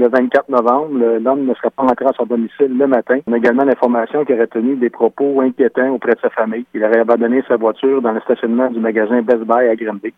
[0.00, 1.18] le 24 novembre.
[1.20, 3.18] L'homme ne serait pas rentré à son domicile le matin.
[3.26, 6.64] On a également l'information qu'il aurait tenu des propos inquiétants auprès de sa famille.
[6.74, 10.08] Il aurait abandonné sa voiture dans le stationnement du magasin Best Buy à Granby.